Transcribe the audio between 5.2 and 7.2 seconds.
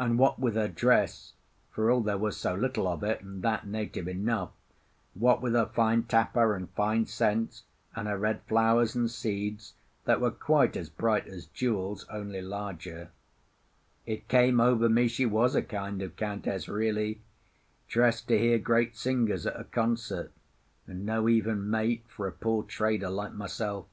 with her fine tapa and fine